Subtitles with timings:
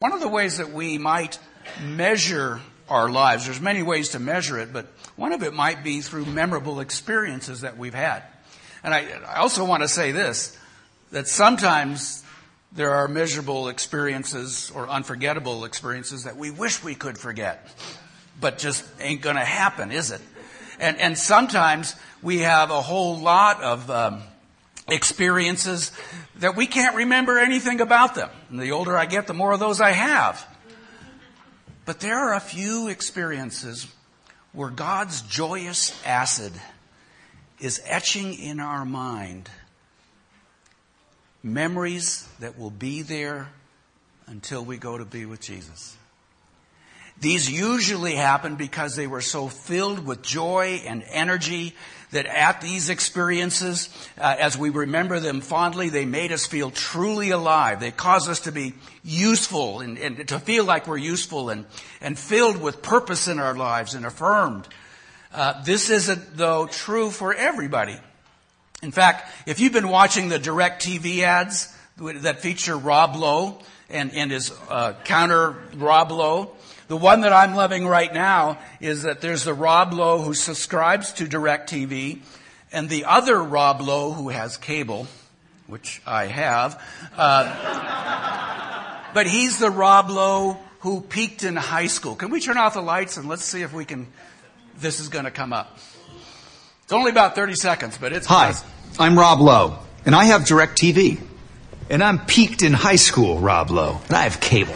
[0.00, 1.40] One of the ways that we might
[1.82, 4.86] measure our lives, there's many ways to measure it, but
[5.16, 8.22] one of it might be through memorable experiences that we've had.
[8.84, 10.56] And I, I also want to say this,
[11.10, 12.22] that sometimes
[12.70, 17.68] there are measurable experiences or unforgettable experiences that we wish we could forget,
[18.40, 20.20] but just ain't gonna happen, is it?
[20.78, 24.22] And, and sometimes we have a whole lot of um,
[24.88, 25.92] experiences
[26.36, 28.30] that we can't remember anything about them.
[28.50, 30.46] And the older I get, the more of those I have.
[31.84, 33.86] But there are a few experiences
[34.52, 36.52] where God's joyous acid
[37.60, 39.48] is etching in our mind
[41.42, 43.48] memories that will be there
[44.26, 45.96] until we go to be with Jesus.
[47.20, 51.74] These usually happen because they were so filled with joy and energy
[52.10, 57.30] that at these experiences, uh, as we remember them fondly, they made us feel truly
[57.30, 57.80] alive.
[57.80, 61.66] They caused us to be useful and, and to feel like we're useful and,
[62.00, 64.66] and filled with purpose in our lives and affirmed.
[65.32, 67.98] Uh, this isn't, though, true for everybody.
[68.82, 73.58] In fact, if you've been watching the DirecTV ads that feature Rob Lowe
[73.90, 76.52] and, and his uh, counter Rob Lowe,
[76.88, 81.12] the one that I'm loving right now is that there's the Rob Lowe who subscribes
[81.14, 82.20] to DirecTV
[82.72, 85.06] and the other Rob Lowe who has cable,
[85.66, 86.82] which I have.
[87.16, 92.14] Uh, but he's the Rob Lowe who peaked in high school.
[92.14, 94.06] Can we turn off the lights and let's see if we can,
[94.78, 95.78] this is going to come up.
[96.84, 98.26] It's only about 30 seconds, but it's.
[98.26, 98.54] Hi,
[98.98, 101.20] I'm Rob Lowe, and I have DirecTV.
[101.90, 104.74] And I'm peaked in high school, Rob Lowe, and I have cable.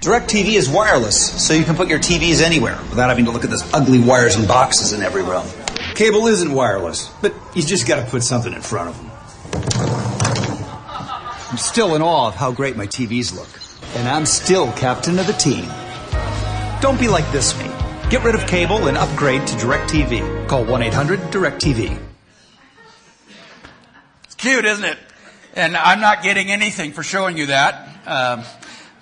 [0.00, 3.50] DirecTV is wireless, so you can put your TVs anywhere without having to look at
[3.50, 5.46] those ugly wires and boxes in every room.
[5.94, 9.10] Cable isn't wireless, but you just gotta put something in front of them.
[11.50, 13.48] I'm still in awe of how great my TVs look,
[13.98, 15.66] and I'm still captain of the team.
[16.80, 17.70] Don't be like this me.
[18.08, 20.48] Get rid of cable and upgrade to DirecTV.
[20.48, 21.98] Call 1-800-DirecTV.
[24.24, 24.96] It's cute, isn't it?
[25.54, 27.86] And I'm not getting anything for showing you that.
[28.06, 28.44] Um,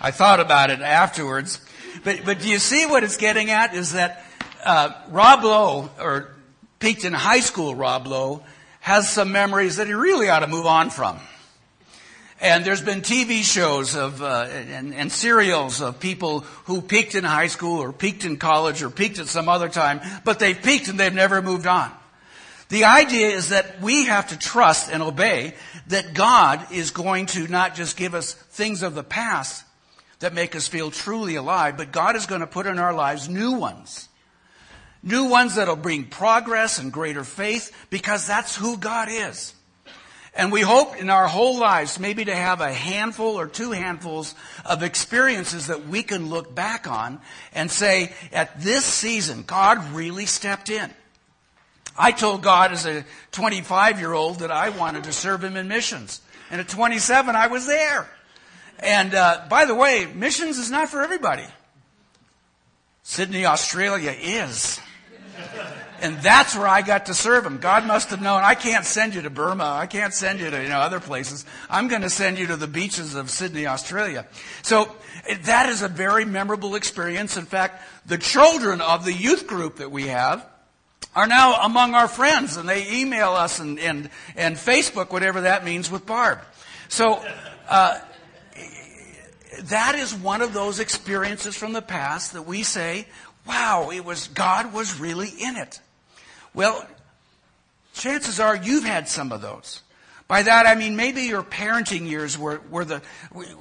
[0.01, 1.61] I thought about it afterwards.
[2.05, 3.75] But, but do you see what it's getting at?
[3.75, 4.25] Is that
[4.65, 6.35] uh, Rob Lowe, or
[6.79, 8.43] peaked in high school Rob Lowe,
[8.81, 11.19] has some memories that he really ought to move on from.
[12.41, 17.25] And there's been TV shows of uh, and, and serials of people who peaked in
[17.25, 20.87] high school or peaked in college or peaked at some other time, but they've peaked
[20.87, 21.91] and they've never moved on.
[22.69, 25.55] The idea is that we have to trust and obey
[25.89, 29.65] that God is going to not just give us things of the past,
[30.21, 33.29] that make us feel truly alive, but God is going to put in our lives
[33.29, 34.09] new ones.
[35.03, 39.55] New ones that'll bring progress and greater faith because that's who God is.
[40.35, 44.35] And we hope in our whole lives maybe to have a handful or two handfuls
[44.65, 47.21] of experiences that we can look back on
[47.55, 50.91] and say, at this season, God really stepped in.
[51.99, 55.67] I told God as a 25 year old that I wanted to serve Him in
[55.67, 56.21] missions.
[56.51, 58.09] And at 27, I was there.
[58.81, 61.45] And uh, by the way, missions is not for everybody.
[63.03, 64.81] Sydney, Australia is.
[66.01, 67.59] And that's where I got to serve him.
[67.59, 69.65] God must have known, I can't send you to Burma.
[69.65, 71.45] I can't send you to, you know, other places.
[71.69, 74.27] I'm going to send you to the beaches of Sydney, Australia.
[74.63, 74.95] So
[75.43, 77.37] that is a very memorable experience.
[77.37, 80.47] In fact, the children of the youth group that we have
[81.17, 85.65] are now among our friends and they email us and, and, and Facebook, whatever that
[85.65, 86.39] means with Barb.
[86.89, 87.25] So,
[87.69, 87.99] uh,
[89.65, 93.07] that is one of those experiences from the past that we say,
[93.47, 95.81] wow, it was, God was really in it.
[96.55, 96.87] Well,
[97.95, 99.83] chances are you've had some of those.
[100.29, 103.01] By that I mean maybe your parenting years were, were, the,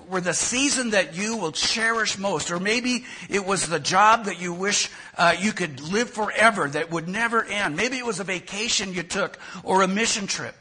[0.09, 2.52] were the season that you will cherish most.
[2.52, 6.91] Or maybe it was the job that you wish uh, you could live forever that
[6.91, 7.78] would never end.
[7.78, 10.56] Maybe it was a vacation you took or a mission trip.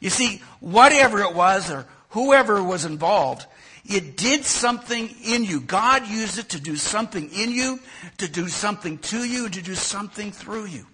[0.00, 3.44] You see, whatever it was or whoever was involved,
[3.88, 5.60] it did something in you.
[5.60, 7.80] God used it to do something in you,
[8.18, 10.86] to do something to you, to do something through you.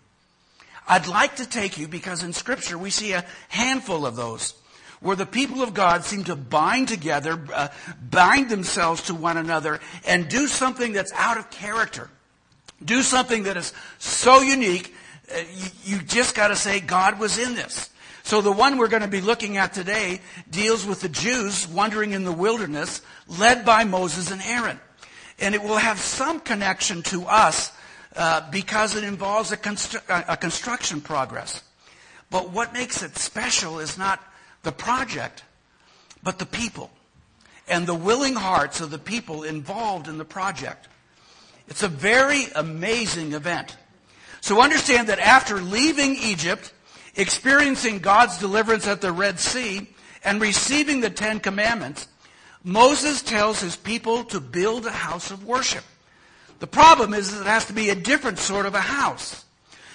[0.87, 4.55] I'd like to take you because in scripture we see a handful of those
[5.01, 7.69] where the people of God seem to bind together, uh,
[8.11, 12.09] bind themselves to one another and do something that's out of character.
[12.85, 14.95] Do something that is so unique,
[15.33, 17.91] uh, you, you just gotta say God was in this.
[18.23, 20.21] So the one we're going to be looking at today
[20.51, 24.81] deals with the Jews wandering in the wilderness led by Moses and Aaron.
[25.39, 27.73] And it will have some connection to us
[28.15, 31.63] uh, because it involves a, constru- a construction progress.
[32.31, 34.21] But what makes it special is not
[34.63, 35.43] the project,
[36.23, 36.91] but the people.
[37.69, 40.89] and the willing hearts of the people involved in the project.
[41.69, 43.77] It's a very amazing event.
[44.41, 46.73] So understand that after leaving Egypt,
[47.15, 49.89] experiencing God's deliverance at the Red Sea,
[50.25, 52.09] and receiving the Ten Commandments,
[52.65, 55.85] Moses tells his people to build a house of worship.
[56.61, 59.45] The problem is it has to be a different sort of a house.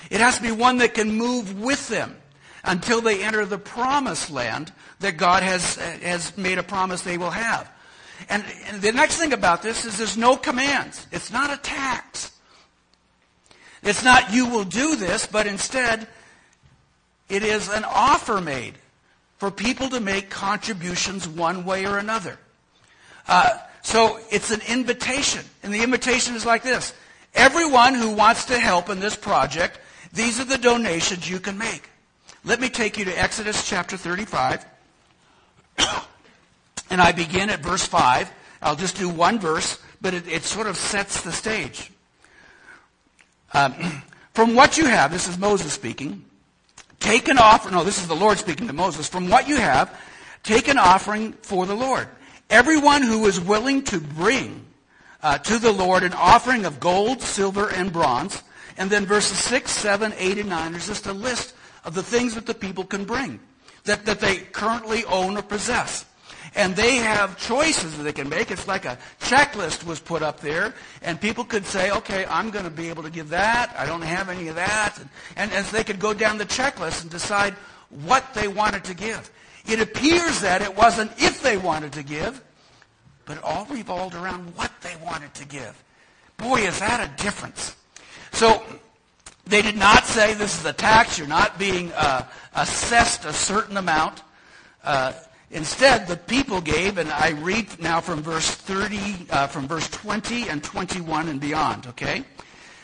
[0.09, 2.17] It has to be one that can move with them
[2.63, 7.31] until they enter the promised land that God has, has made a promise they will
[7.31, 7.71] have.
[8.29, 11.07] And, and the next thing about this is there's no commands.
[11.11, 12.31] It's not a tax.
[13.83, 16.07] It's not you will do this, but instead
[17.29, 18.75] it is an offer made
[19.37, 22.37] for people to make contributions one way or another.
[23.27, 25.43] Uh, so it's an invitation.
[25.63, 26.93] And the invitation is like this.
[27.35, 29.79] Everyone who wants to help in this project,
[30.13, 31.89] these are the donations you can make.
[32.43, 34.65] Let me take you to Exodus chapter 35.
[36.89, 38.31] and I begin at verse 5.
[38.61, 41.91] I'll just do one verse, but it, it sort of sets the stage.
[43.53, 43.75] Um,
[44.33, 46.23] from what you have, this is Moses speaking,
[46.99, 47.75] take an offering.
[47.75, 49.07] No, this is the Lord speaking to Moses.
[49.07, 49.97] From what you have,
[50.43, 52.07] take an offering for the Lord.
[52.49, 54.65] Everyone who is willing to bring
[55.21, 58.41] uh, to the Lord an offering of gold, silver, and bronze.
[58.77, 62.35] And then verses 6, 7, 8, and 9, there's just a list of the things
[62.35, 63.39] that the people can bring
[63.87, 66.05] that, that they currently own or possess.
[66.55, 68.51] And they have choices that they can make.
[68.51, 72.65] It's like a checklist was put up there, and people could say, okay, I'm going
[72.65, 73.75] to be able to give that.
[73.77, 74.97] I don't have any of that.
[74.99, 77.53] And, and as they could go down the checklist and decide
[78.05, 79.29] what they wanted to give.
[79.65, 82.41] It appears that it wasn't if they wanted to give,
[83.25, 85.83] but it all revolved around what they wanted to give.
[86.37, 87.75] Boy, is that a difference.
[88.31, 88.63] So
[89.45, 91.17] they did not say this is a tax.
[91.17, 94.21] You're not being uh, assessed a certain amount.
[94.83, 95.13] Uh,
[95.51, 100.49] instead, the people gave, and I read now from verse 30, uh, from verse 20
[100.49, 101.87] and 21 and beyond.
[101.87, 102.23] Okay,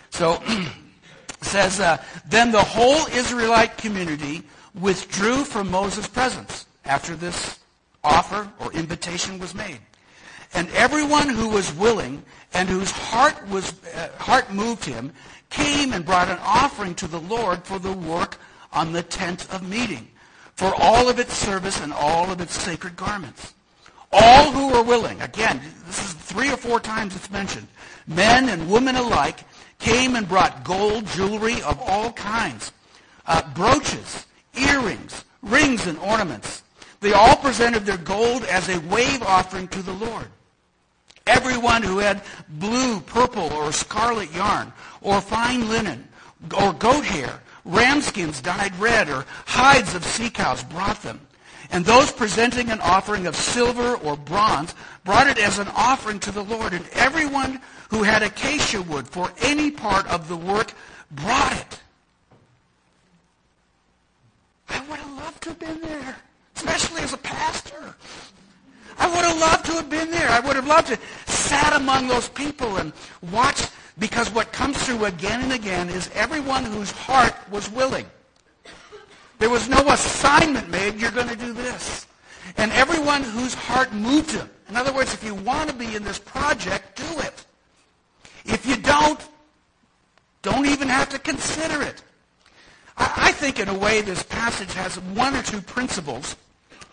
[0.10, 0.42] so
[1.42, 4.44] says, uh, then the whole Israelite community
[4.80, 7.60] withdrew from Moses' presence after this
[8.04, 9.80] offer or invitation was made.
[10.54, 12.24] And everyone who was willing
[12.54, 15.12] and whose heart was uh, heart moved him
[15.50, 18.38] came and brought an offering to the Lord for the work
[18.72, 20.08] on the tent of meeting,
[20.56, 23.54] for all of its service and all of its sacred garments.
[24.12, 27.68] All who were willing, again, this is three or four times it's mentioned,
[28.08, 29.40] men and women alike
[29.80, 32.72] came and brought gold jewelry of all kinds,
[33.26, 36.64] uh, brooches, earrings, rings, and ornaments.
[37.02, 40.28] They all presented their gold as a wave offering to the Lord.
[41.26, 44.72] Everyone who had blue, purple, or scarlet yarn,
[45.02, 46.08] or fine linen,
[46.62, 51.20] or goat hair, ram skins dyed red, or hides of sea cows brought them.
[51.72, 56.32] And those presenting an offering of silver or bronze brought it as an offering to
[56.32, 56.74] the Lord.
[56.74, 60.74] And everyone who had acacia wood for any part of the work
[61.12, 61.80] brought it.
[64.70, 66.16] I would have loved to have been there,
[66.56, 67.96] especially as a pastor.
[68.98, 70.30] I would have loved to have been there.
[70.30, 72.94] I would have loved to have sat among those people and
[73.32, 78.06] watched because what comes through again and again is everyone whose heart was willing.
[79.40, 82.08] There was no assignment made, you're going to do this.
[82.58, 84.50] And everyone whose heart moved him.
[84.70, 87.46] In other words, if you want to be in this project, do it.
[88.46, 89.20] If you don't,
[90.42, 92.04] don't even have to consider it.
[92.98, 96.36] I, I think in a way this passage has one or two principles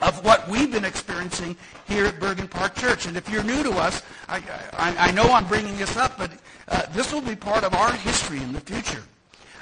[0.01, 3.07] of what we've been experiencing here at Bergen Park Church.
[3.07, 4.43] And if you're new to us, I,
[4.73, 6.31] I, I know I'm bringing this up, but
[6.69, 9.03] uh, this will be part of our history in the future.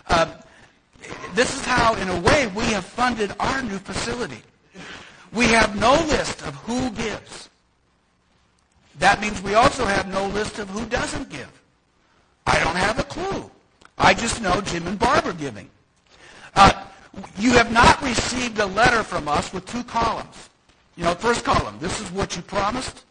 [0.09, 0.27] Uh,
[1.35, 4.43] this is how, in a way, we have funded our new facility.
[5.33, 7.49] We have no list of who gives.
[8.99, 11.51] That means we also have no list of who doesn't give.
[12.47, 13.51] I don't have a clue.
[13.97, 15.69] I just know Jim and Barb are giving.
[17.39, 20.51] You have not received a letter from us with two columns.
[20.97, 23.05] You know, first column, this is what you promised.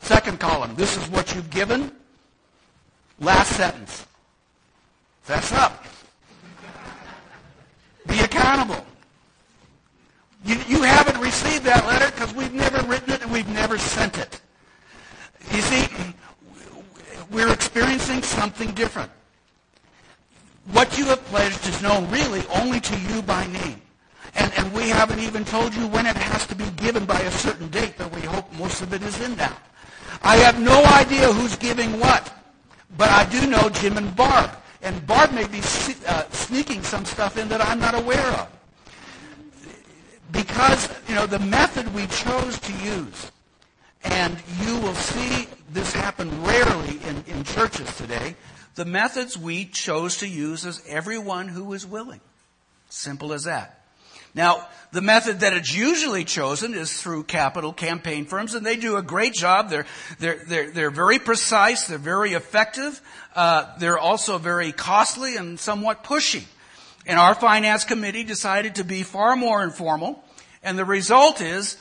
[0.00, 1.90] Second column, this is what you've given.
[3.20, 4.06] Last sentence.
[5.22, 5.84] Fess up.
[8.06, 8.84] Be accountable.
[10.44, 14.18] You, you haven't received that letter because we've never written it and we've never sent
[14.18, 14.40] it.
[15.52, 15.86] You see,
[17.30, 19.10] we're experiencing something different.
[20.72, 23.80] What you have pledged is known really only to you by name.
[24.34, 27.30] And, and we haven't even told you when it has to be given by a
[27.30, 29.56] certain date, though we hope most of it is in now.
[30.22, 32.32] I have no idea who's giving what,
[32.96, 34.50] but I do know Jim and Barb.
[34.82, 35.60] And Barb may be
[36.06, 38.48] uh, sneaking some stuff in that I'm not aware of.
[40.32, 43.30] Because, you know, the method we chose to use
[44.04, 48.34] and you will see this happen rarely in, in churches today.
[48.74, 52.20] The methods we chose to use is everyone who is willing.
[52.88, 53.80] Simple as that.
[54.34, 58.96] Now, the method that is usually chosen is through capital campaign firms, and they do
[58.96, 59.70] a great job.
[59.70, 59.86] They're,
[60.18, 63.00] they're, they're, they're very precise, they're very effective,
[63.36, 66.44] uh, they're also very costly and somewhat pushy.
[67.06, 70.24] And our finance committee decided to be far more informal,
[70.64, 71.76] and the result is,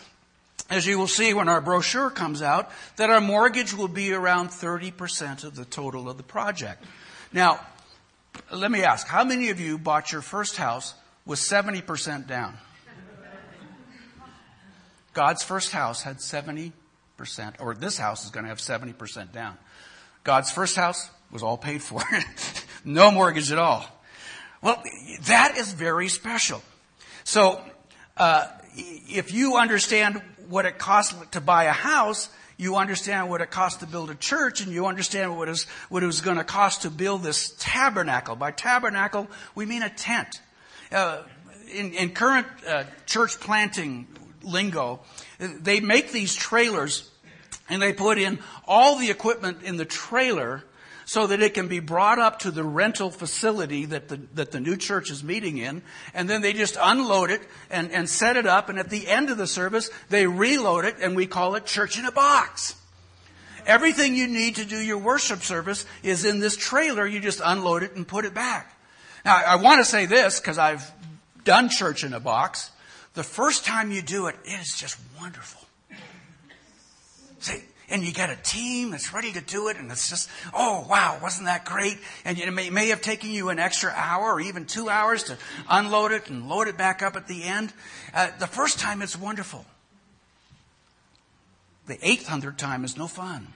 [0.70, 4.50] as you will see when our brochure comes out, that our mortgage will be around
[4.50, 6.84] 30% of the total of the project.
[7.32, 7.60] Now,
[8.51, 12.58] let me ask, how many of you bought your first house with 70% down.
[15.13, 16.72] God's first house had 70%,
[17.60, 19.58] or this house is going to have 70% down.
[20.24, 22.01] God's first house was all paid for.
[22.86, 23.86] no mortgage at all.
[24.62, 24.82] Well,
[25.27, 26.63] that is very special.
[27.24, 27.62] So,
[28.17, 30.22] uh, if you understand
[30.54, 34.16] what it costs to buy a house, you understand what it costs to build a
[34.16, 37.56] church, and you understand what, is, what it was going to cost to build this
[37.58, 38.36] tabernacle.
[38.36, 40.42] By tabernacle, we mean a tent.
[40.92, 41.24] Uh,
[41.74, 44.08] in, in, current uh, church planting
[44.44, 45.00] lingo,
[45.40, 47.10] they make these trailers
[47.68, 50.64] and they put in all the equipment in the trailer
[51.06, 54.60] so that it can be brought up to the rental facility that the, that the
[54.60, 55.82] new church is meeting in.
[56.14, 58.70] And then they just unload it and, and set it up.
[58.70, 61.98] And at the end of the service, they reload it and we call it church
[61.98, 62.76] in a box.
[63.66, 67.06] Everything you need to do your worship service is in this trailer.
[67.06, 68.78] You just unload it and put it back.
[69.24, 70.92] Now, I want to say this because I've
[71.46, 72.72] done church in a box.
[73.14, 75.62] The first time you do it, it is just wonderful.
[77.94, 81.20] And you get a team that's ready to do it, and it's just, oh wow,
[81.22, 82.00] wasn't that great?
[82.26, 85.38] And it may, may have taken you an extra hour or even two hours to
[85.70, 87.72] unload it and load it back up at the end.
[88.14, 89.66] Uh, the first time it's wonderful.
[91.86, 93.48] The eighth hundred time is no fun.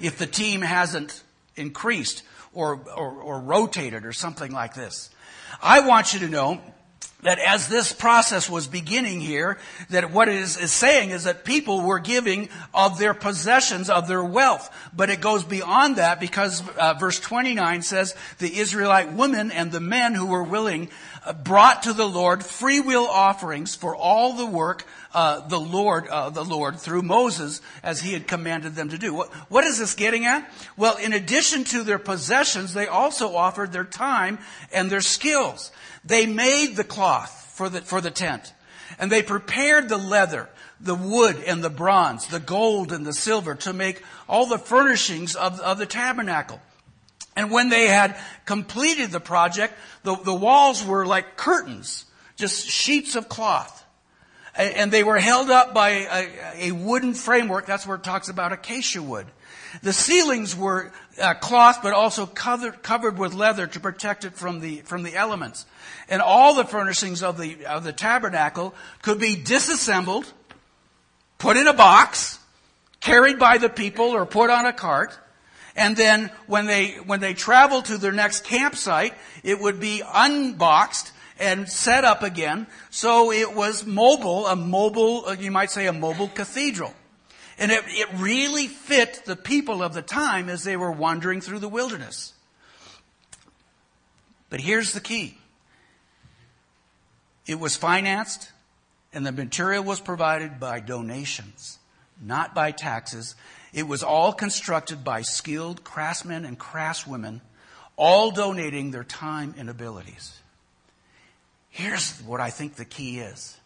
[0.00, 1.22] If the team hasn't
[1.56, 5.10] increased or, or, or rotated or something like this.
[5.62, 6.60] I want you to know
[7.22, 9.58] that as this process was beginning here,
[9.90, 14.08] that what it is, is, saying is that people were giving of their possessions, of
[14.08, 14.74] their wealth.
[14.94, 19.80] But it goes beyond that because uh, verse 29 says the Israelite women and the
[19.80, 20.88] men who were willing
[21.44, 26.30] brought to the Lord free will offerings for all the work uh, the Lord, uh,
[26.30, 29.12] the Lord through Moses as he had commanded them to do.
[29.12, 30.48] What, what is this getting at?
[30.76, 34.38] Well, in addition to their possessions, they also offered their time
[34.72, 35.72] and their skills.
[36.04, 38.52] They made the cloth for the, for the tent
[38.98, 40.48] and they prepared the leather,
[40.80, 45.34] the wood and the bronze, the gold and the silver to make all the furnishings
[45.34, 46.60] of, of the tabernacle.
[47.40, 52.04] And when they had completed the project, the, the walls were like curtains,
[52.36, 53.80] just sheets of cloth
[54.54, 57.66] and they were held up by a, a, wooden framework.
[57.66, 59.26] That's where it talks about acacia wood.
[59.82, 64.60] The ceilings were uh, cloth, but also covered, covered with leather to protect it from
[64.60, 65.64] the from the elements.
[66.08, 70.30] And all the furnishings of the of the tabernacle could be disassembled,
[71.38, 72.38] put in a box,
[73.00, 75.16] carried by the people, or put on a cart.
[75.76, 81.12] And then when they when they traveled to their next campsite, it would be unboxed
[81.40, 82.66] and set up again.
[82.90, 86.94] So it was mobile, a mobile, you might say a mobile cathedral.
[87.58, 91.58] And it, it really fit the people of the time as they were wandering through
[91.58, 92.34] the wilderness.
[94.50, 95.38] But here's the key.
[97.46, 98.52] It was financed
[99.12, 101.78] and the material was provided by donations,
[102.20, 103.34] not by taxes.
[103.72, 107.40] It was all constructed by skilled craftsmen and craftswomen,
[107.96, 110.38] all donating their time and abilities.
[111.68, 113.56] Here's what I think the key is.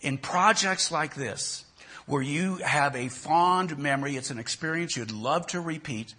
[0.00, 1.64] In projects like this,
[2.06, 6.14] where you have a fond memory, it's an experience you'd love to repeat,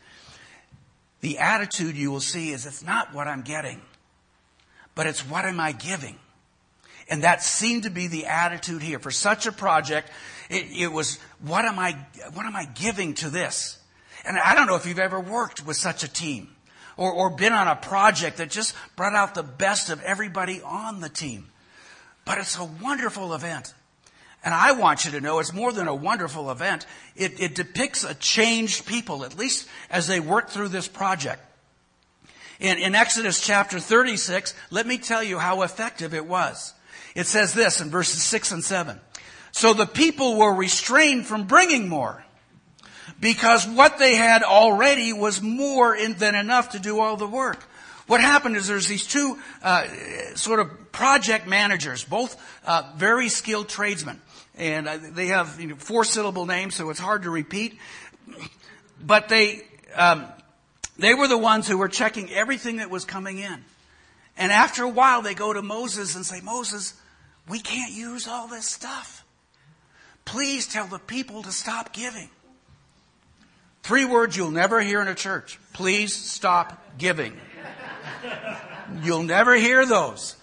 [1.21, 3.81] the attitude you will see is it's not what I'm getting,
[4.95, 6.17] but it's what am I giving?
[7.09, 9.00] And that seemed to be the attitude here.
[9.00, 10.09] For such a project,
[10.50, 11.98] it, it, was, what am I,
[12.34, 13.77] what am I giving to this?
[14.25, 16.50] And I don't know if you've ever worked with such a team
[16.98, 21.01] or, or been on a project that just brought out the best of everybody on
[21.01, 21.48] the team.
[22.25, 23.74] But it's a wonderful event.
[24.44, 26.86] And I want you to know it's more than a wonderful event.
[27.15, 31.41] It, it depicts a changed people, at least as they work through this project.
[32.60, 36.74] In, in Exodus chapter 36, let me tell you how effective it was.
[37.15, 39.00] It says this in verses 6 and 7.
[39.51, 42.24] So the people were restrained from bringing more
[43.20, 47.63] because what they had already was more than enough to do all the work.
[48.08, 49.86] What happened is there's these two uh,
[50.36, 54.20] sort of project managers, both uh, very skilled tradesmen.
[54.58, 57.77] And uh, they have you know, four syllable names, so it's hard to repeat.
[59.00, 59.62] But they,
[59.96, 60.25] um,
[60.98, 63.63] they were the ones who were checking everything that was coming in.
[64.38, 67.00] And after a while, they go to Moses and say, Moses,
[67.48, 69.19] we can't use all this stuff.
[70.29, 72.29] Please tell the people to stop giving.
[73.81, 75.59] Three words you'll never hear in a church.
[75.74, 77.36] Please stop giving.
[79.01, 80.36] You'll never hear those.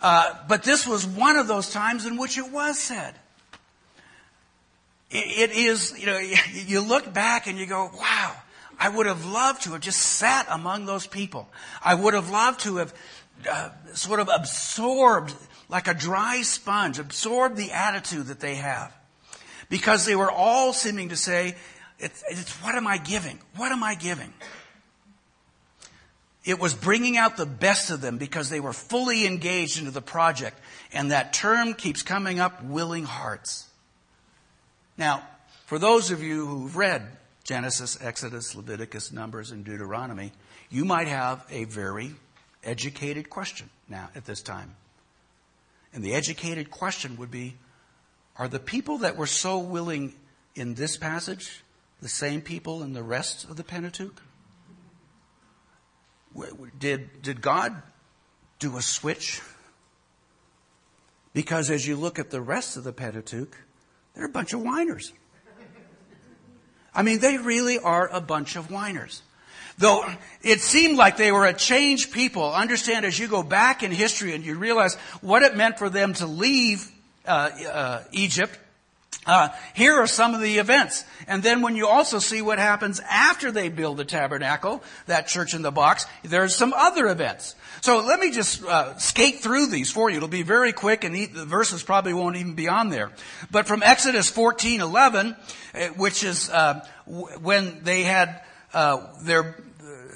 [0.00, 3.16] Uh, but this was one of those times in which it was said.
[5.10, 6.18] it, it is, you know,
[6.52, 8.36] you look back and you go, wow,
[8.78, 11.48] I would have loved to have just sat among those people.
[11.84, 12.94] I would have loved to have
[13.50, 15.34] uh, sort of absorbed,
[15.68, 18.96] like a dry sponge, absorbed the attitude that they have.
[19.72, 21.56] Because they were all seeming to say,
[21.98, 23.38] it's, it's what am I giving?
[23.56, 24.30] What am I giving?
[26.44, 30.02] It was bringing out the best of them because they were fully engaged into the
[30.02, 30.60] project.
[30.92, 33.66] And that term keeps coming up, willing hearts.
[34.98, 35.22] Now,
[35.64, 37.08] for those of you who've read
[37.44, 40.32] Genesis, Exodus, Leviticus, Numbers, and Deuteronomy,
[40.68, 42.10] you might have a very
[42.62, 44.76] educated question now at this time.
[45.94, 47.54] And the educated question would be,
[48.36, 50.14] are the people that were so willing
[50.54, 51.62] in this passage
[52.00, 54.22] the same people in the rest of the Pentateuch?
[56.78, 57.82] Did, did God
[58.58, 59.40] do a switch?
[61.34, 63.56] Because as you look at the rest of the Pentateuch,
[64.14, 65.12] they're a bunch of whiners.
[66.94, 69.22] I mean, they really are a bunch of whiners.
[69.78, 70.04] Though
[70.42, 74.34] it seemed like they were a changed people, understand as you go back in history
[74.34, 76.90] and you realize what it meant for them to leave
[78.12, 78.58] Egypt
[79.24, 81.04] uh, here are some of the events.
[81.28, 85.54] And then when you also see what happens after they build the tabernacle, that church
[85.54, 87.54] in the box, there's some other events.
[87.82, 90.16] So let me just uh, skate through these for you.
[90.16, 93.12] It'll be very quick, and the verses probably won't even be on there.
[93.50, 95.36] But from Exodus 14:11,
[95.74, 98.42] uh, which is uh, when they had
[98.74, 99.56] uh, their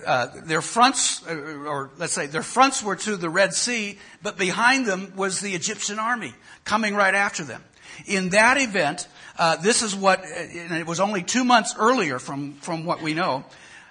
[0.05, 4.87] uh, their fronts, or let's say their fronts were to the Red Sea, but behind
[4.87, 7.63] them was the Egyptian army coming right after them.
[8.07, 12.55] In that event, uh, this is what, and it was only two months earlier from,
[12.55, 13.45] from what we know.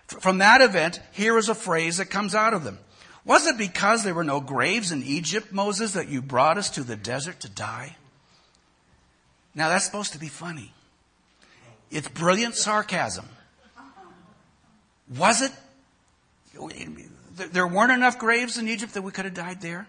[0.07, 2.79] From that event, here is a phrase that comes out of them.
[3.25, 6.83] Was it because there were no graves in Egypt, Moses, that you brought us to
[6.83, 7.95] the desert to die?
[9.55, 10.73] Now that's supposed to be funny.
[11.89, 13.25] It's brilliant sarcasm.
[15.17, 15.51] Was it?
[17.51, 19.87] There weren't enough graves in Egypt that we could have died there?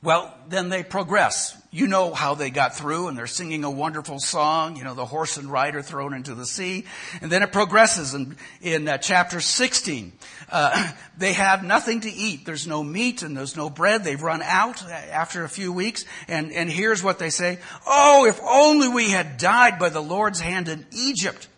[0.00, 1.60] Well, then they progress.
[1.72, 5.04] You know how they got through and they're singing a wonderful song, you know, the
[5.04, 6.84] horse and rider thrown into the sea.
[7.20, 10.12] And then it progresses in, in uh, chapter 16.
[10.52, 12.46] Uh, they have nothing to eat.
[12.46, 14.04] There's no meat and there's no bread.
[14.04, 16.04] They've run out after a few weeks.
[16.28, 17.58] And, and here's what they say.
[17.84, 21.48] Oh, if only we had died by the Lord's hand in Egypt.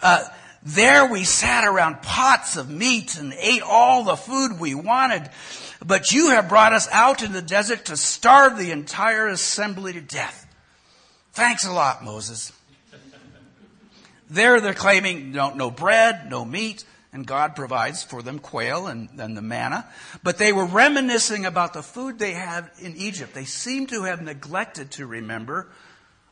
[0.00, 0.22] Uh,
[0.64, 5.28] there we sat around pots of meat and ate all the food we wanted.
[5.84, 10.00] But you have brought us out in the desert to starve the entire assembly to
[10.00, 10.46] death.
[11.32, 12.52] Thanks a lot, Moses.
[14.30, 19.10] There they're claiming no, no bread, no meat, and God provides for them quail and,
[19.18, 19.86] and the manna.
[20.22, 23.34] But they were reminiscing about the food they had in Egypt.
[23.34, 25.68] They seem to have neglected to remember,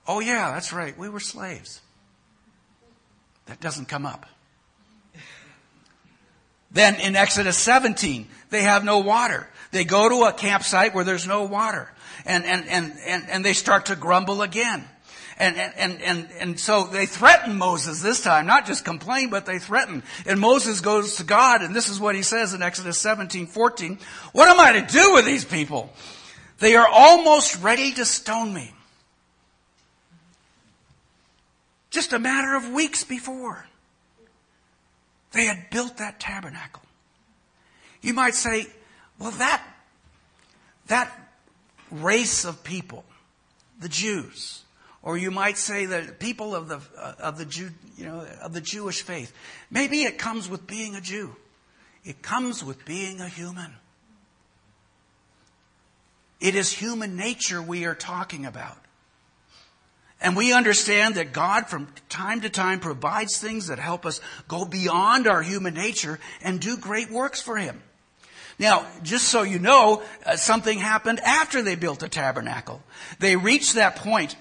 [0.09, 1.82] oh yeah, that's right, we were slaves.
[3.47, 4.27] That doesn't come up.
[6.71, 9.49] Then in Exodus 17, they have no water.
[9.73, 11.91] They go to a campsite where there's no water.
[12.25, 14.85] And, and, and, and, and they start to grumble again.
[15.39, 19.59] And, and, and, and so they threaten Moses this time, not just complain, but they
[19.59, 20.03] threaten.
[20.27, 23.99] And Moses goes to God, and this is what he says in Exodus 17, 14.
[24.33, 25.93] What am I to do with these people?
[26.59, 28.73] They are almost ready to stone me.
[31.93, 33.67] Just a matter of weeks before.
[35.33, 36.83] They had built that tabernacle.
[38.01, 38.67] You might say,
[39.19, 39.63] well, that,
[40.89, 41.13] that
[41.91, 43.05] race of people,
[43.79, 44.63] the Jews,
[45.03, 48.55] or you might say the people of the, uh, of the Jew, you know, of
[48.55, 49.33] the Jewish faith,
[49.71, 51.37] maybe it comes with being a Jew.
[52.05, 53.75] It comes with being a human.
[56.41, 58.79] It is human nature we are talking about.
[60.23, 64.65] And we understand that God from time to time provides things that help us go
[64.65, 67.83] beyond our human nature and do great works for Him.
[68.59, 72.83] Now, just so you know, uh, something happened after they built the tabernacle.
[73.19, 74.37] They reached that point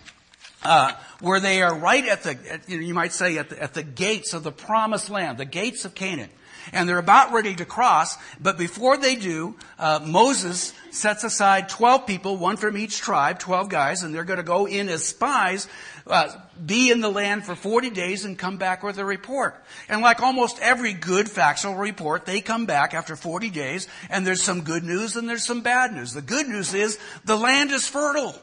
[0.63, 3.61] uh, where they are right at the, at, you, know, you might say, at the,
[3.61, 6.29] at the gates of the promised land, the gates of Canaan.
[6.73, 12.05] And they're about ready to cross, but before they do, uh, Moses sets aside 12
[12.05, 15.67] people, one from each tribe, 12 guys, and they're going to go in as spies,
[16.07, 16.29] uh,
[16.63, 19.55] be in the land for 40 days and come back with a report.
[19.89, 24.43] And like almost every good factual report, they come back after 40 days, and there's
[24.43, 26.13] some good news and there's some bad news.
[26.13, 28.35] The good news is the land is fertile.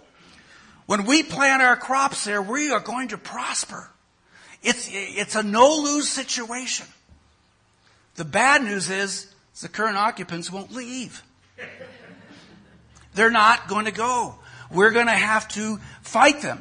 [0.86, 3.90] When we plant our crops there, we are going to prosper.
[4.62, 6.86] It's, it's a no-lose situation.
[8.18, 11.22] The bad news is the current occupants won't leave.
[13.14, 14.34] They're not going to go.
[14.72, 16.60] We're going to have to fight them.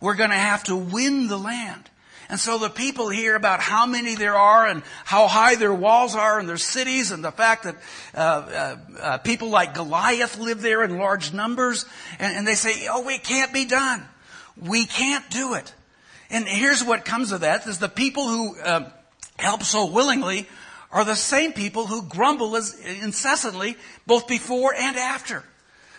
[0.00, 1.88] We're going to have to win the land.
[2.28, 6.16] And so the people hear about how many there are and how high their walls
[6.16, 7.76] are and their cities and the fact that
[8.12, 11.86] uh, uh, uh, people like Goliath live there in large numbers.
[12.18, 14.02] And, and, they say, oh, it can't be done.
[14.60, 15.72] We can't do it.
[16.28, 18.90] And here's what comes of that is the people who uh,
[19.38, 20.48] help so willingly
[20.90, 25.44] are the same people who grumble incessantly both before and after.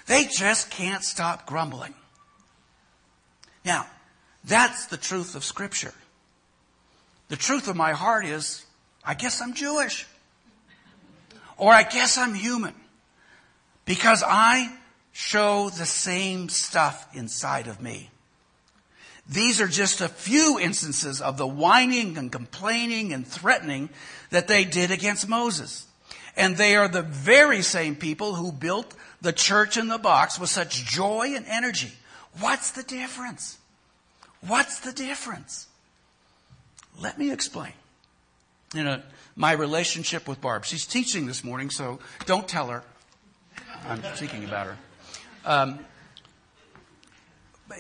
[0.07, 1.93] They just can't stop grumbling.
[3.63, 3.85] Now,
[4.43, 5.93] that's the truth of Scripture.
[7.27, 8.65] The truth of my heart is,
[9.05, 10.07] I guess I'm Jewish.
[11.57, 12.73] Or I guess I'm human.
[13.85, 14.75] Because I
[15.11, 18.09] show the same stuff inside of me.
[19.29, 23.89] These are just a few instances of the whining and complaining and threatening
[24.31, 25.85] that they did against Moses.
[26.35, 30.49] And they are the very same people who built the church in the box with
[30.49, 31.91] such joy and energy.
[32.39, 33.59] What's the difference?
[34.41, 35.67] What's the difference?
[36.99, 37.73] Let me explain.
[38.73, 39.01] You know,
[39.35, 40.65] my relationship with Barb.
[40.65, 42.83] She's teaching this morning, so don't tell her.
[43.85, 44.77] I'm speaking about her.
[45.45, 45.79] Um,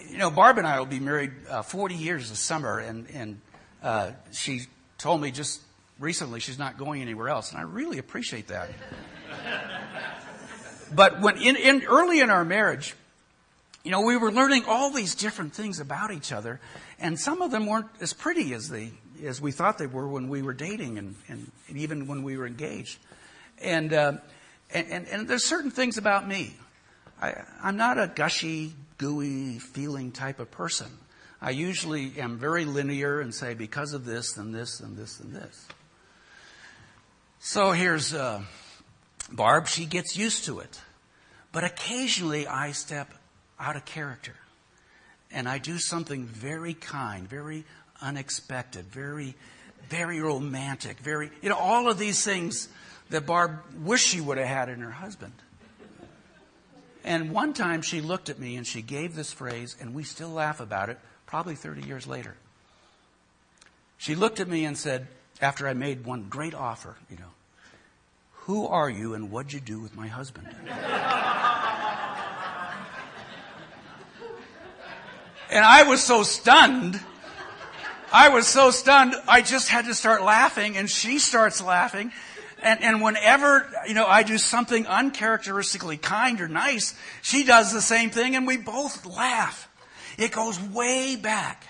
[0.09, 3.41] you know, Barb and I will be married uh, 40 years this summer, and, and
[3.81, 4.61] uh, she
[4.97, 5.61] told me just
[5.99, 8.69] recently she's not going anywhere else, and I really appreciate that.
[10.93, 12.95] but when in, in early in our marriage,
[13.83, 16.59] you know, we were learning all these different things about each other,
[16.99, 18.91] and some of them weren't as pretty as they
[19.25, 22.37] as we thought they were when we were dating and, and, and even when we
[22.37, 22.99] were engaged.
[23.61, 24.13] And, uh,
[24.73, 26.55] and, and, and, there's certain things about me.
[27.21, 30.91] I, I'm not a gushy, gooey, feeling type of person.
[31.41, 35.33] I usually am very linear and say, because of this, and this, and this, and
[35.33, 35.67] this.
[37.39, 38.41] So here's uh,
[39.31, 39.67] Barb.
[39.67, 40.79] She gets used to it.
[41.51, 43.13] But occasionally I step
[43.59, 44.35] out of character.
[45.31, 47.63] And I do something very kind, very
[48.01, 49.35] unexpected, very,
[49.87, 52.67] very romantic, very, you know, all of these things
[53.11, 55.33] that Barb wished she would have had in her husband.
[57.03, 60.29] And one time she looked at me and she gave this phrase, and we still
[60.29, 62.35] laugh about it, probably 30 years later.
[63.97, 65.07] She looked at me and said,
[65.41, 67.31] after I made one great offer, you know,
[68.31, 70.47] who are you and what'd you do with my husband?
[75.49, 76.99] and I was so stunned.
[78.11, 82.11] I was so stunned, I just had to start laughing, and she starts laughing.
[82.61, 87.81] And, and whenever, you know, I do something uncharacteristically kind or nice, she does the
[87.81, 89.69] same thing, and we both laugh.
[90.17, 91.65] It goes way back.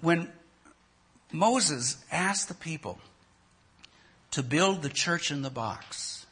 [0.00, 0.30] When
[1.32, 2.98] Moses asked the people
[4.30, 6.26] to build the church in the box.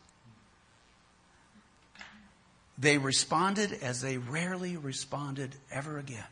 [2.78, 6.24] They responded as they rarely responded ever again.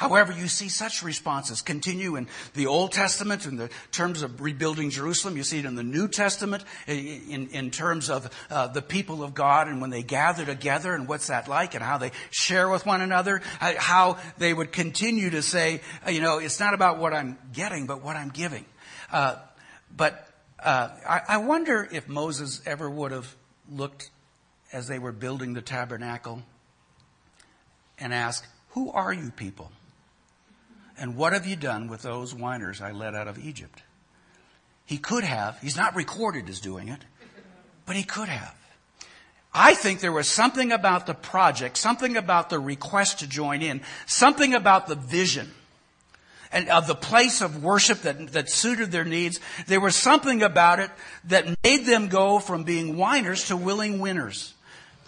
[0.00, 4.88] However, you see such responses continue in the Old Testament in the terms of rebuilding
[4.88, 5.36] Jerusalem.
[5.36, 9.34] You see it in the New Testament in, in terms of uh, the people of
[9.34, 12.86] God and when they gather together and what's that like and how they share with
[12.86, 16.96] one another, uh, how they would continue to say, uh, you know, it's not about
[16.96, 18.64] what I'm getting, but what I'm giving.
[19.12, 19.36] Uh,
[19.94, 20.26] but
[20.64, 23.36] uh, I, I wonder if Moses ever would have
[23.70, 24.08] looked
[24.72, 26.42] as they were building the tabernacle
[27.98, 29.70] and asked, who are you people?
[31.00, 33.82] And what have you done with those whiners I led out of Egypt?
[34.84, 35.58] He could have.
[35.60, 37.00] He's not recorded as doing it,
[37.86, 38.54] but he could have.
[39.52, 43.80] I think there was something about the project, something about the request to join in,
[44.04, 45.50] something about the vision
[46.52, 49.40] and of the place of worship that, that suited their needs.
[49.66, 50.90] There was something about it
[51.24, 54.54] that made them go from being whiners to willing winners.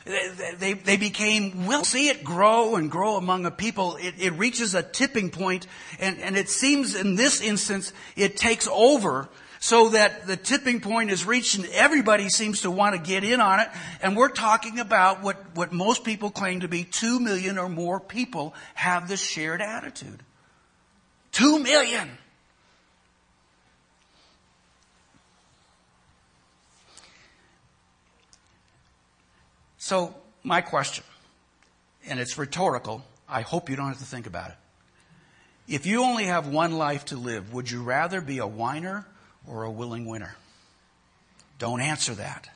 [0.04, 3.96] They, they, became, we'll see it grow and grow among a people.
[4.00, 5.66] It, it reaches a tipping point,
[6.00, 9.28] and, and it seems in this instance, it takes over
[9.62, 13.40] so that the tipping point is reached and everybody seems to want to get in
[13.40, 13.68] on it.
[14.02, 18.00] And we're talking about what, what most people claim to be two million or more
[18.00, 20.24] people have this shared attitude.
[21.30, 22.10] Two million.
[29.82, 30.14] So,
[30.44, 31.02] my question,
[32.06, 34.56] and it's rhetorical, I hope you don't have to think about it.
[35.66, 39.04] If you only have one life to live, would you rather be a whiner
[39.44, 40.36] or a willing winner?
[41.58, 42.48] Don't answer that.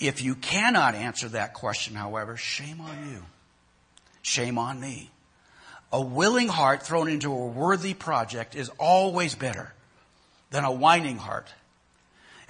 [0.00, 3.22] If you cannot answer that question, however, shame on you.
[4.22, 5.10] Shame on me.
[5.92, 9.74] A willing heart thrown into a worthy project is always better
[10.48, 11.48] than a whining heart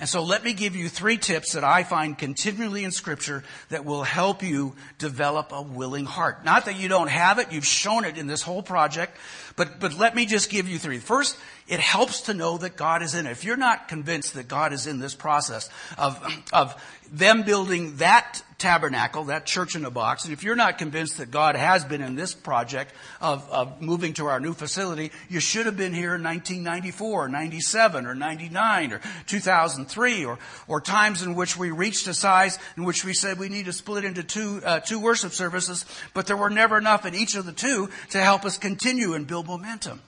[0.02, 3.84] and so let me give you three tips that I find continually in scripture that
[3.84, 6.44] will help you develop a willing heart.
[6.44, 9.16] Not that you don't have it, you've shown it in this whole project,
[9.54, 10.98] but, but let me just give you three.
[10.98, 11.38] First,
[11.68, 13.30] it helps to know that God is in it.
[13.30, 16.20] If you're not convinced that God is in this process of,
[16.52, 16.74] of
[17.12, 21.30] them building that tabernacle, that church in a box, and if you're not convinced that
[21.30, 25.66] God has been in this project of, of moving to our new facility, you should
[25.66, 31.34] have been here in 1994, or 97, or 99, or 2003, or, or times in
[31.34, 34.62] which we reached a size in which we said we need to split into two,
[34.64, 38.18] uh, two worship services, but there were never enough in each of the two to
[38.20, 40.00] help us continue and build momentum.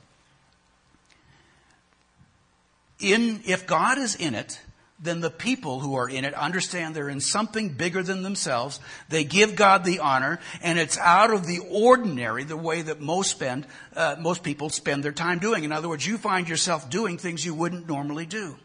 [3.00, 4.60] In, if God is in it,
[5.00, 8.80] then the people who are in it understand they're in something bigger than themselves.
[9.08, 13.32] They give God the honor, and it's out of the ordinary, the way that most
[13.32, 15.64] spend, uh, most people spend their time doing.
[15.64, 18.56] In other words, you find yourself doing things you wouldn't normally do.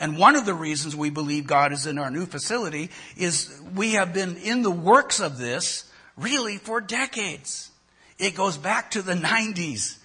[0.00, 3.92] And one of the reasons we believe God is in our new facility is we
[3.92, 7.70] have been in the works of this really for decades.
[8.18, 9.98] It goes back to the 90s.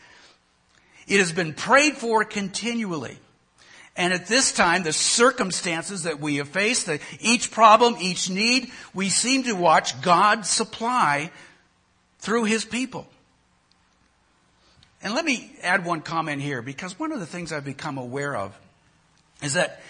[1.07, 3.17] It has been prayed for continually.
[3.99, 8.71] And at this time, the circumstances that we have faced, the, each problem, each need,
[8.93, 11.31] we seem to watch God supply
[12.19, 13.07] through His people.
[15.03, 18.37] And let me add one comment here, because one of the things I've become aware
[18.37, 18.57] of
[19.43, 19.81] is that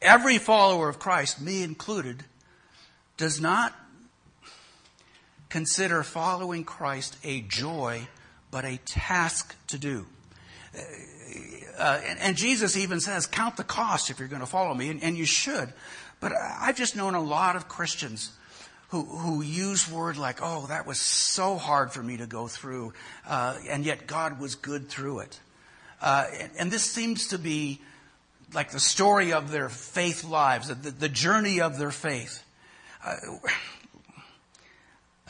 [0.00, 2.24] every follower of Christ, me included,
[3.16, 3.72] does not
[5.50, 8.08] consider following Christ a joy,
[8.50, 10.06] but a task to do
[10.74, 14.88] uh, and, and, Jesus even says, count the cost if you're going to follow me,
[14.88, 15.72] and, and, you should.
[16.20, 18.30] But I've just known a lot of Christians
[18.88, 22.92] who, who use word like, oh, that was so hard for me to go through,
[23.26, 25.40] uh, and yet God was good through it.
[26.00, 27.80] Uh, and, and, this seems to be
[28.52, 32.44] like the story of their faith lives, the, the journey of their faith.
[33.04, 33.16] Uh,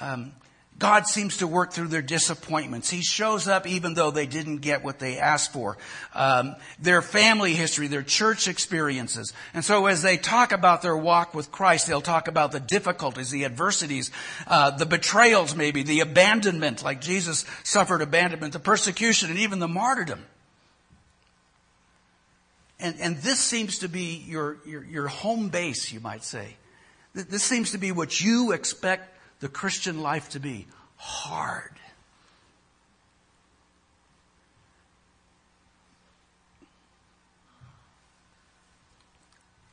[0.01, 0.33] um,
[0.83, 2.91] God seems to work through their disappointments.
[2.91, 5.79] He shows up even though they didn't get what they asked for.
[6.13, 9.33] Um, their family history, their church experiences.
[9.55, 13.31] And so as they talk about their walk with Christ, they'll talk about the difficulties,
[13.31, 14.11] the adversities,
[14.49, 19.69] uh, the betrayals maybe, the abandonment, like Jesus suffered abandonment, the persecution, and even the
[19.69, 20.25] martyrdom.
[22.81, 26.57] And, and this seems to be your, your, your home base, you might say.
[27.15, 29.11] This seems to be what you expect
[29.43, 31.73] the Christian life to be hard.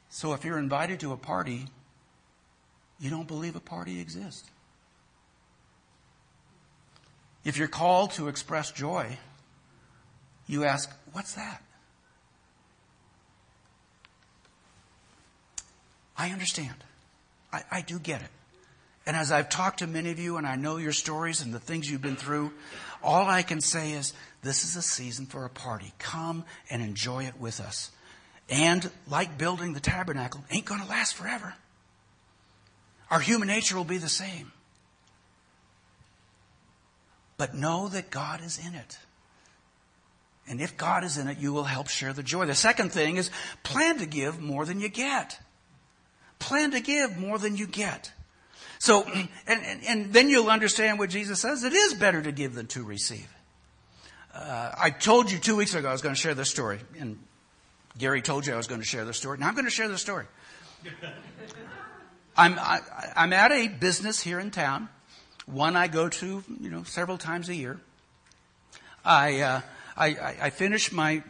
[0.10, 1.68] So if you're invited to a party,
[3.00, 4.50] you don't believe a party exists.
[7.46, 9.20] If you're called to express joy,
[10.48, 11.62] you ask, What's that?
[16.18, 16.76] I understand.
[17.54, 18.30] I, I do get it.
[19.10, 21.58] And as I've talked to many of you and I know your stories and the
[21.58, 22.54] things you've been through,
[23.02, 25.93] all I can say is this is a season for a party.
[25.98, 27.89] Come and enjoy it with us.
[28.52, 31.56] And like building the tabernacle, ain't going to last forever.
[33.10, 34.52] Our human nature will be the same.
[37.36, 39.00] But know that God is in it.
[40.48, 42.45] And if God is in it, you will help share the joy.
[42.45, 43.32] The second thing is
[43.63, 45.39] plan to give more than you get.
[46.38, 48.12] Plan to give more than you get.
[48.80, 51.65] So, and, and, and, then you'll understand what Jesus says.
[51.65, 53.28] It is better to give than to receive.
[54.34, 57.20] Uh, I told you two weeks ago I was going to share this story, and
[57.98, 59.38] Gary told you I was going to share this story.
[59.38, 60.26] Now I'm going to share the story.
[62.38, 62.80] I'm, I,
[63.18, 64.88] I'm at a business here in town,
[65.46, 67.82] one I go to, you know, several times a year.
[69.04, 69.62] I, uh,
[69.98, 71.22] I, I finish my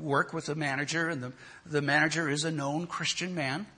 [0.00, 1.32] work with the manager, and the,
[1.64, 3.68] the manager is a known Christian man.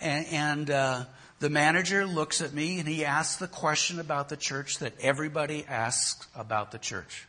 [0.00, 1.04] And, and uh,
[1.42, 5.64] the manager looks at me and he asks the question about the church that everybody
[5.66, 7.26] asks about the church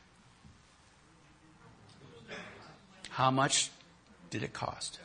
[3.10, 3.72] How much
[4.30, 5.00] did it cost?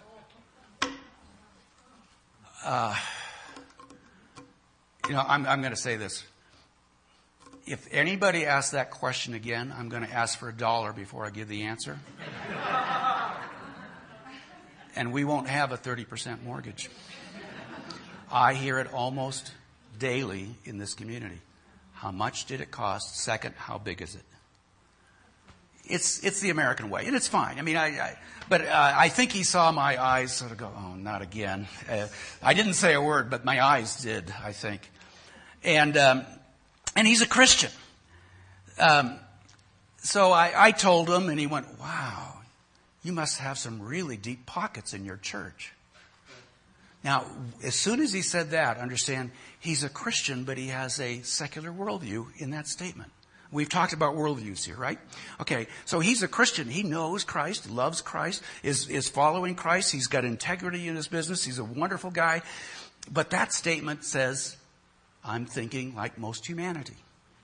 [2.63, 2.95] Uh,
[5.07, 6.23] you know, I'm, I'm going to say this.
[7.67, 11.31] If anybody asks that question again, I'm going to ask for a dollar before I
[11.31, 11.99] give the answer.
[14.97, 16.91] and we won't have a 30% mortgage.
[18.31, 19.53] I hear it almost
[19.99, 21.39] daily in this community.
[21.95, 23.17] How much did it cost?
[23.17, 24.23] Second, how big is it?
[25.85, 27.59] It's, it's the American way, and it's fine.
[27.59, 30.71] I mean, I, I but uh, I think he saw my eyes sort of go,
[30.75, 31.67] oh, not again.
[31.89, 32.07] Uh,
[32.43, 34.91] I didn't say a word, but my eyes did, I think.
[35.63, 36.25] And, um,
[36.97, 37.71] and he's a Christian.
[38.79, 39.19] Um,
[39.99, 42.39] so I, I told him, and he went, wow,
[43.03, 45.73] you must have some really deep pockets in your church.
[47.05, 47.27] Now,
[47.63, 49.31] as soon as he said that, understand,
[49.61, 53.13] he's a Christian, but he has a secular worldview in that statement.
[53.51, 54.99] We've talked about worldviews here, right?
[55.41, 56.69] Okay, so he's a Christian.
[56.69, 59.91] He knows Christ, loves Christ, is, is following Christ.
[59.91, 61.45] He's got integrity in his business.
[61.45, 62.43] He's a wonderful guy.
[63.11, 64.57] But that statement says,
[65.25, 66.97] I'm thinking like most humanity.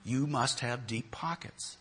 [0.03, 1.77] You must have deep pockets.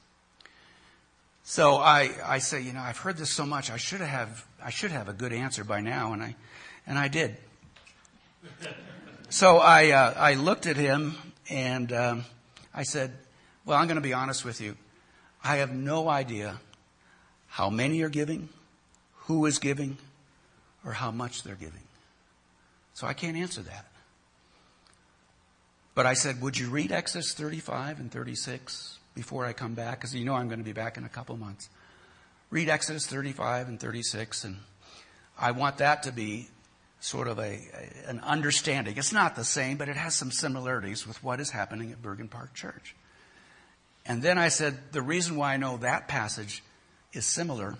[1.43, 3.71] So I, I say, you know, I've heard this so much.
[3.71, 6.37] I should have, I should have a good answer by now, and I,
[6.87, 7.37] and I did.
[9.31, 11.15] So I, uh, I looked at him
[11.51, 12.25] and um,
[12.73, 13.13] I said,
[13.65, 14.77] well, I'm going to be honest with you.
[15.43, 16.61] I have no idea
[17.49, 18.49] how many are giving,
[19.27, 19.99] who is giving,
[20.85, 21.83] or how much they're giving.
[22.95, 23.87] So I can't answer that.
[25.95, 29.99] But I said, Would you read Exodus 35 and 36 before I come back?
[29.99, 31.69] Because you know I'm going to be back in a couple months.
[32.51, 34.57] Read Exodus 35 and 36, and
[35.39, 36.49] I want that to be
[37.05, 37.61] sort of a,
[38.07, 38.97] an understanding.
[38.97, 42.29] It's not the same, but it has some similarities with what is happening at Bergen
[42.29, 42.97] Park Church.
[44.07, 46.63] And then I said, the reason why I know that passage
[47.13, 47.77] is similar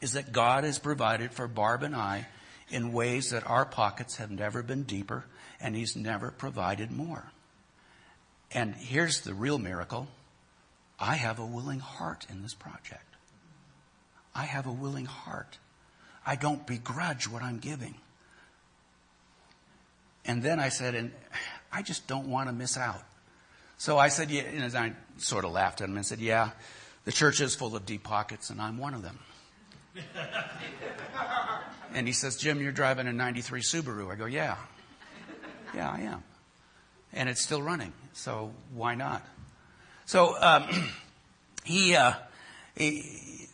[0.00, 2.28] is that God has provided for Barb and I
[2.70, 5.24] in ways that our pockets have never been deeper,
[5.60, 7.32] and He's never provided more.
[8.52, 10.06] And here's the real miracle
[10.98, 13.16] I have a willing heart in this project.
[14.32, 15.58] I have a willing heart.
[16.24, 17.96] I don't begrudge what I'm giving.
[20.26, 21.12] And then I said, and
[21.72, 23.02] I just don't want to miss out.
[23.76, 26.50] So I said, yeah, and I sort of laughed at him and said, yeah,
[27.04, 29.18] the church is full of deep pockets and I'm one of them.
[31.94, 34.10] and he says, Jim, you're driving a 93 Subaru.
[34.10, 34.56] I go, yeah.
[35.74, 36.22] Yeah, I am.
[37.12, 37.92] And it's still running.
[38.12, 39.26] So why not?
[40.06, 40.64] So, um,
[41.64, 42.14] he, uh,
[42.76, 43.48] he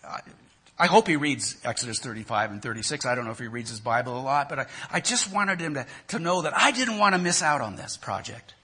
[0.80, 3.04] I hope he reads Exodus 35 and 36.
[3.04, 5.60] I don't know if he reads his Bible a lot, but I, I just wanted
[5.60, 8.54] him to, to know that I didn't want to miss out on this project.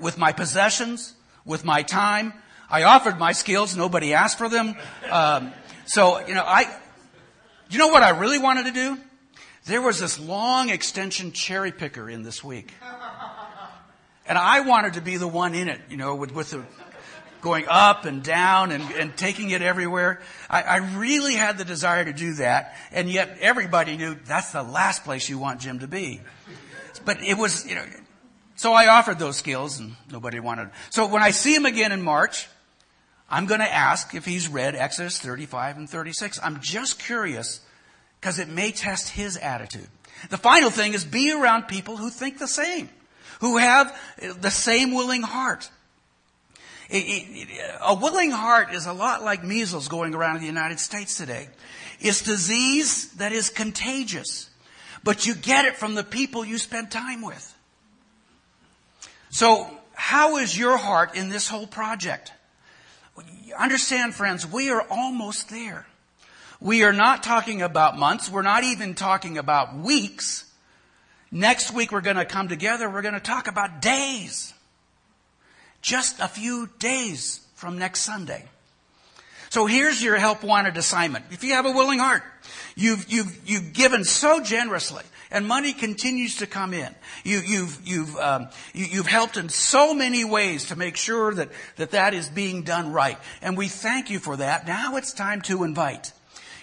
[0.00, 1.12] With my possessions,
[1.44, 2.32] with my time,
[2.70, 3.76] I offered my skills.
[3.76, 4.74] Nobody asked for them.
[5.10, 5.52] Um,
[5.84, 6.64] so, you know, I,
[7.68, 8.98] you know what I really wanted to do?
[9.66, 12.72] There was this long extension cherry picker in this week.
[14.26, 16.64] And I wanted to be the one in it, you know, with, with the,
[17.40, 20.20] going up and down and, and taking it everywhere.
[20.48, 24.62] I, I really had the desire to do that, and yet everybody knew that's the
[24.62, 26.20] last place you want Jim to be.
[27.04, 27.84] But it was, you know,
[28.56, 30.70] so I offered those skills and nobody wanted.
[30.90, 32.46] So when I see him again in March,
[33.30, 36.38] I'm going to ask if he's read Exodus 35 and 36.
[36.42, 37.60] I'm just curious
[38.20, 39.88] because it may test his attitude.
[40.28, 42.90] The final thing is be around people who think the same,
[43.40, 43.98] who have
[44.40, 45.70] the same willing heart.
[46.92, 51.48] A willing heart is a lot like measles going around in the United States today.
[52.00, 54.50] It's disease that is contagious,
[55.04, 57.54] but you get it from the people you spend time with.
[59.30, 62.32] So, how is your heart in this whole project?
[63.56, 65.86] Understand, friends, we are almost there.
[66.60, 68.30] We are not talking about months.
[68.30, 70.50] We're not even talking about weeks.
[71.30, 72.90] Next week, we're going to come together.
[72.90, 74.54] We're going to talk about days
[75.82, 78.44] just a few days from next Sunday.
[79.50, 81.24] So here's your help wanted assignment.
[81.30, 82.22] If you have a willing heart,
[82.76, 86.94] you've, you've, you've given so generously and money continues to come in.
[87.24, 91.50] You, you've, you've, um, you, have helped in so many ways to make sure that,
[91.76, 93.18] that that is being done right.
[93.42, 94.66] And we thank you for that.
[94.66, 96.12] Now it's time to invite.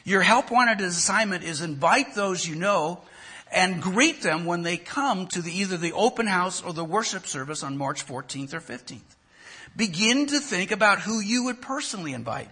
[0.03, 3.01] Your help wanted assignment is invite those you know
[3.51, 7.25] and greet them when they come to the, either the open house or the worship
[7.25, 8.99] service on March 14th or 15th.
[9.75, 12.49] Begin to think about who you would personally invite.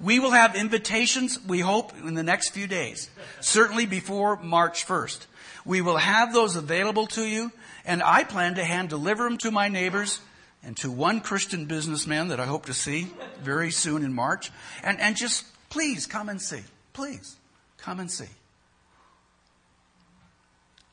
[0.00, 5.26] We will have invitations, we hope, in the next few days, certainly before March 1st.
[5.64, 7.52] We will have those available to you,
[7.84, 10.20] and I plan to hand deliver them to my neighbors
[10.62, 13.08] and to one Christian businessman that I hope to see
[13.42, 14.50] very soon in March.
[14.82, 16.62] And, and just please come and see.
[16.92, 17.36] Please.
[17.78, 18.28] Come and see.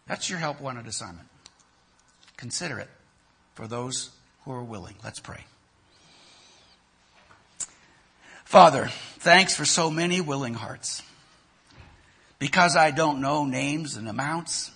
[0.07, 1.27] That's your help wanted assignment.
[2.37, 2.89] Consider it
[3.53, 4.11] for those
[4.43, 4.95] who are willing.
[5.03, 5.45] Let's pray.
[8.43, 11.01] Father, thanks for so many willing hearts.
[12.37, 14.71] Because I don't know names and amounts,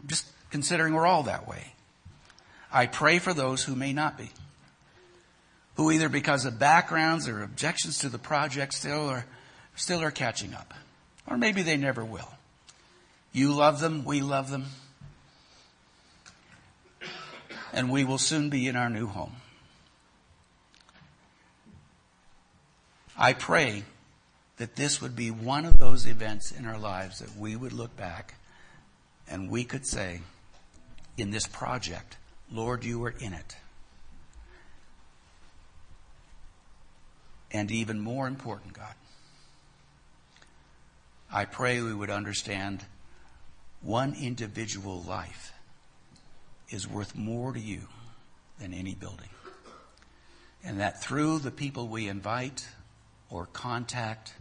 [0.00, 1.74] I'm just considering we're all that way.
[2.72, 4.30] I pray for those who may not be,
[5.74, 9.26] who either because of backgrounds or objections to the project still are,
[9.74, 10.74] still are catching up,
[11.26, 12.30] or maybe they never will.
[13.32, 14.66] You love them, we love them,
[17.72, 19.36] and we will soon be in our new home.
[23.16, 23.84] I pray
[24.58, 27.96] that this would be one of those events in our lives that we would look
[27.96, 28.34] back
[29.28, 30.20] and we could say,
[31.16, 32.16] in this project,
[32.50, 33.56] Lord, you were in it.
[37.50, 38.94] And even more important, God,
[41.32, 42.84] I pray we would understand
[43.82, 45.52] one individual life
[46.70, 47.82] is worth more to you
[48.58, 49.28] than any building.
[50.64, 52.66] And that through the people we invite
[53.30, 54.34] or contact,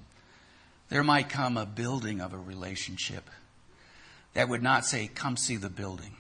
[0.89, 3.29] there might come a building of a relationship
[4.33, 6.15] that would not say, Come see the building,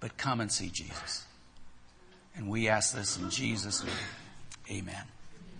[0.00, 1.24] but come and see Jesus.
[2.36, 3.94] And we ask this in Jesus' name.
[4.70, 5.04] Amen.